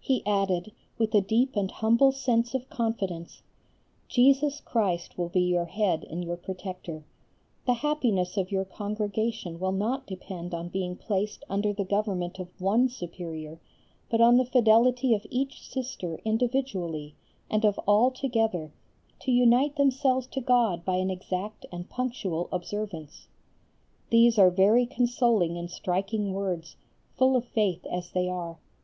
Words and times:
He 0.00 0.26
added, 0.26 0.72
with 0.98 1.14
a 1.14 1.20
deep 1.20 1.54
and 1.54 1.70
humble 1.70 2.10
sense 2.10 2.54
of 2.56 2.68
confidence: 2.68 3.44
"Jesus 4.08 4.60
Christ 4.60 5.16
will 5.16 5.28
be 5.28 5.42
your 5.42 5.66
Head 5.66 6.04
and 6.10 6.24
your 6.24 6.36
Protector 6.36 7.04
the 7.66 7.74
happiness 7.74 8.36
of 8.36 8.50
your 8.50 8.64
Congregation 8.64 9.60
will 9.60 9.70
not 9.70 10.08
depend 10.08 10.52
on 10.54 10.70
being 10.70 10.96
placed 10.96 11.44
under 11.48 11.72
the 11.72 11.84
government 11.84 12.40
of 12.40 12.48
one 12.60 12.88
Superior, 12.88 13.60
but 14.08 14.20
on 14.20 14.38
the 14.38 14.44
fidelity 14.44 15.14
of 15.14 15.24
each 15.30 15.62
Sister 15.62 16.18
individually, 16.24 17.14
and 17.48 17.64
of 17.64 17.78
all 17.86 18.10
together, 18.10 18.72
to 19.20 19.30
unite 19.30 19.76
themselves 19.76 20.26
to 20.26 20.40
God 20.40 20.84
by 20.84 20.96
an 20.96 21.10
exact 21.12 21.64
and 21.70 21.88
punctual 21.88 22.48
observance." 22.50 23.28
These 24.10 24.36
are 24.36 24.50
very 24.50 24.84
consoling 24.84 25.56
and 25.56 25.70
striking 25.70 26.34
words, 26.34 26.74
full 27.16 27.36
of 27.36 27.44
faith 27.44 27.86
as 27.86 28.10
they 28.10 28.28
are. 28.28 28.58